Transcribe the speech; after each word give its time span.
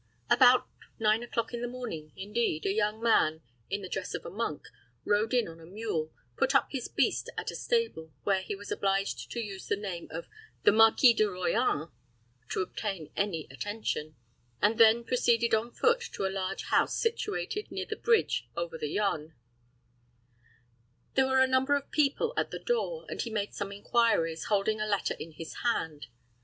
About 0.31 0.67
nine 0.97 1.21
o'clock 1.21 1.53
in 1.53 1.61
the 1.61 1.67
morning, 1.67 2.11
indeed, 2.15 2.65
a 2.65 2.73
young 2.73 3.03
man, 3.03 3.43
in 3.69 3.83
the 3.83 3.87
dress 3.87 4.15
of 4.15 4.25
a 4.25 4.31
monk, 4.31 4.67
rode 5.05 5.31
in 5.31 5.47
on 5.47 5.59
a 5.59 5.65
mule, 5.67 6.11
put 6.35 6.55
up 6.55 6.69
his 6.71 6.87
beast 6.87 7.29
at 7.37 7.51
a 7.51 7.55
stable, 7.55 8.11
where 8.23 8.41
he 8.41 8.55
was 8.55 8.71
obliged 8.71 9.29
to 9.29 9.39
use 9.39 9.67
the 9.67 9.75
name 9.75 10.07
of 10.09 10.27
the 10.63 10.71
Marquis 10.71 11.13
De 11.13 11.25
Royans 11.25 11.91
to 12.49 12.63
obtain 12.63 13.11
any 13.15 13.45
attention, 13.51 14.15
and 14.59 14.79
then 14.79 15.03
proceeded 15.03 15.53
on 15.53 15.69
foot 15.71 15.99
to 16.01 16.25
a 16.25 16.33
large 16.33 16.63
house 16.69 16.95
situated 16.99 17.69
near 17.71 17.85
the 17.85 17.95
bridge 17.95 18.49
over 18.57 18.79
the 18.79 18.89
Yonne. 18.89 19.35
There 21.13 21.27
were 21.27 21.41
a 21.43 21.47
number 21.47 21.75
of 21.75 21.91
people 21.91 22.33
at 22.35 22.49
the 22.49 22.57
door, 22.57 23.05
and 23.07 23.21
he 23.21 23.29
made 23.29 23.53
some 23.53 23.71
inquiries, 23.71 24.45
holding 24.45 24.81
a 24.81 24.87
letter 24.87 25.13
in 25.13 25.33
his 25.33 25.57
hand. 25.61 26.07